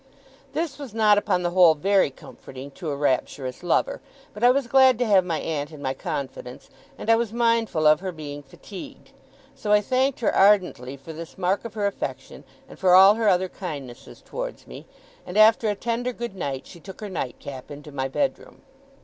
This 0.53 0.79
was 0.79 0.95
not 0.95 1.19
upon 1.19 1.43
the 1.43 1.51
whole 1.51 1.75
very 1.75 2.09
comforting 2.09 2.71
to 2.71 2.89
a 2.89 2.95
rapturous 2.95 3.61
lover; 3.61 4.01
but 4.33 4.43
I 4.43 4.49
was 4.49 4.65
glad 4.65 4.97
to 4.97 5.05
have 5.05 5.23
my 5.23 5.39
aunt 5.39 5.71
in 5.71 5.79
my 5.79 5.93
confidence, 5.93 6.71
and 6.97 7.07
I 7.07 7.15
was 7.15 7.31
mindful 7.31 7.85
of 7.85 7.99
her 7.99 8.11
being 8.11 8.41
fatigued. 8.41 9.11
So 9.53 9.71
I 9.71 9.79
thanked 9.79 10.21
her 10.21 10.33
ardently 10.35 10.97
for 10.97 11.13
this 11.13 11.37
mark 11.37 11.65
of 11.65 11.75
her 11.75 11.85
affection, 11.85 12.43
and 12.67 12.79
for 12.79 12.95
all 12.95 13.13
her 13.13 13.29
other 13.29 13.47
kindnesses 13.47 14.23
towards 14.23 14.65
me; 14.65 14.87
and 15.23 15.37
after 15.37 15.69
a 15.69 15.75
tender 15.75 16.13
good 16.13 16.35
night, 16.35 16.65
she 16.65 16.79
took 16.79 16.99
her 17.01 17.07
nightcap 17.09 17.69
into 17.69 17.91
my 17.91 18.07
bedroom. 18.07 18.63